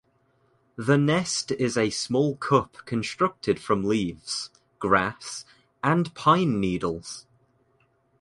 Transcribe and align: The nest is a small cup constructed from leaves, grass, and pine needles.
The 0.77 0.97
nest 0.97 1.51
is 1.51 1.77
a 1.77 1.91
small 1.91 2.35
cup 2.37 2.75
constructed 2.87 3.59
from 3.61 3.83
leaves, 3.83 4.49
grass, 4.79 5.45
and 5.83 6.11
pine 6.15 6.59
needles. 6.59 7.27